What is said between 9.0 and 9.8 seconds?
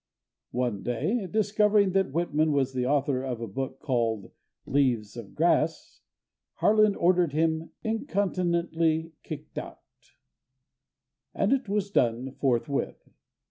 kicked out,